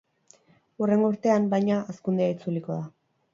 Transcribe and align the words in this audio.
Hurrengo 0.83 1.09
urtean, 1.13 1.45
baina, 1.51 1.77
hazkundea 1.93 2.33
itzuliko 2.37 2.73
da. 2.81 2.89